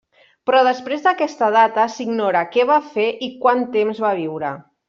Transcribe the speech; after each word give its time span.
Però 0.49 0.61
després 0.67 1.03
d'aquesta 1.07 1.51
data, 1.57 1.85
s'ignora 1.97 2.43
que 2.57 2.67
va 2.73 2.81
fer 2.97 3.07
i 3.29 3.33
quant 3.45 3.65
temps 3.81 4.05
va 4.09 4.19
viure. 4.25 4.57